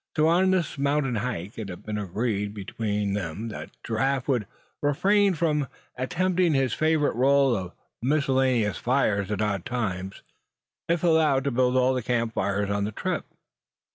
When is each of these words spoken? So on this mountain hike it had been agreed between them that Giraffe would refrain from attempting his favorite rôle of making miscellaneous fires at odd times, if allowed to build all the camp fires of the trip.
So 0.17 0.25
on 0.27 0.49
this 0.49 0.79
mountain 0.79 1.17
hike 1.17 1.59
it 1.59 1.69
had 1.69 1.83
been 1.85 1.99
agreed 1.99 2.55
between 2.55 3.13
them 3.13 3.49
that 3.49 3.69
Giraffe 3.83 4.27
would 4.27 4.47
refrain 4.81 5.35
from 5.35 5.67
attempting 5.95 6.55
his 6.55 6.73
favorite 6.73 7.15
rôle 7.15 7.55
of 7.55 7.73
making 8.01 8.09
miscellaneous 8.17 8.77
fires 8.77 9.29
at 9.29 9.43
odd 9.43 9.63
times, 9.63 10.23
if 10.89 11.03
allowed 11.03 11.43
to 11.43 11.51
build 11.51 11.77
all 11.77 11.93
the 11.93 12.01
camp 12.01 12.33
fires 12.33 12.71
of 12.71 12.83
the 12.83 12.91
trip. 12.91 13.25